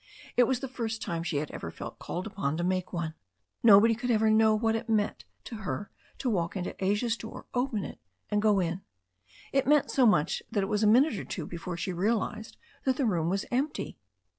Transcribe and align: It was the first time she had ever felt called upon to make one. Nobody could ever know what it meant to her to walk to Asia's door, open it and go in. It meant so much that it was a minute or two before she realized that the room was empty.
It 0.35 0.47
was 0.47 0.61
the 0.61 0.67
first 0.67 0.99
time 0.99 1.21
she 1.21 1.37
had 1.37 1.51
ever 1.51 1.69
felt 1.69 1.99
called 1.99 2.25
upon 2.25 2.57
to 2.57 2.63
make 2.63 2.91
one. 2.91 3.13
Nobody 3.61 3.93
could 3.93 4.09
ever 4.09 4.31
know 4.31 4.55
what 4.55 4.75
it 4.75 4.89
meant 4.89 5.25
to 5.43 5.57
her 5.57 5.91
to 6.17 6.27
walk 6.27 6.55
to 6.55 6.75
Asia's 6.83 7.15
door, 7.15 7.45
open 7.53 7.83
it 7.83 7.99
and 8.31 8.41
go 8.41 8.59
in. 8.59 8.81
It 9.53 9.67
meant 9.67 9.91
so 9.91 10.07
much 10.07 10.41
that 10.49 10.63
it 10.63 10.69
was 10.69 10.81
a 10.81 10.87
minute 10.87 11.19
or 11.19 11.23
two 11.23 11.45
before 11.45 11.77
she 11.77 11.93
realized 11.93 12.57
that 12.83 12.97
the 12.97 13.05
room 13.05 13.29
was 13.29 13.45
empty. 13.51 13.99